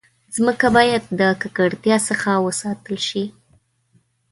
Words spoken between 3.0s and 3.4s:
شي.